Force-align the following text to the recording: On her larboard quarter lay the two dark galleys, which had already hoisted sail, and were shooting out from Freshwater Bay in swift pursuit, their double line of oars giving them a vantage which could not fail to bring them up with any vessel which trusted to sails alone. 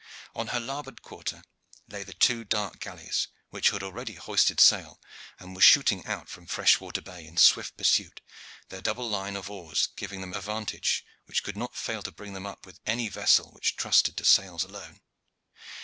On 0.33 0.47
her 0.47 0.59
larboard 0.59 1.03
quarter 1.03 1.43
lay 1.87 2.01
the 2.03 2.11
two 2.15 2.43
dark 2.43 2.79
galleys, 2.79 3.27
which 3.51 3.69
had 3.69 3.83
already 3.83 4.15
hoisted 4.15 4.59
sail, 4.59 4.99
and 5.37 5.53
were 5.55 5.61
shooting 5.61 6.03
out 6.07 6.27
from 6.27 6.47
Freshwater 6.47 7.01
Bay 7.01 7.23
in 7.27 7.37
swift 7.37 7.77
pursuit, 7.77 8.19
their 8.69 8.81
double 8.81 9.07
line 9.07 9.35
of 9.35 9.47
oars 9.51 9.89
giving 9.95 10.21
them 10.21 10.33
a 10.33 10.41
vantage 10.41 11.05
which 11.25 11.43
could 11.43 11.55
not 11.55 11.75
fail 11.75 12.01
to 12.01 12.11
bring 12.11 12.33
them 12.33 12.47
up 12.47 12.65
with 12.65 12.79
any 12.87 13.09
vessel 13.09 13.51
which 13.51 13.75
trusted 13.75 14.17
to 14.17 14.25
sails 14.25 14.63
alone. 14.63 15.01